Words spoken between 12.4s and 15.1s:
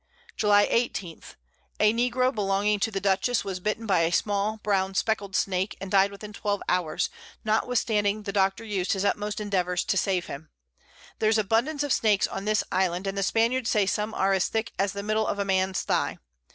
this Island, and the Spaniards say some are as thick as the